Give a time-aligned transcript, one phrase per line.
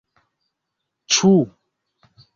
[1.17, 1.31] Ĉu.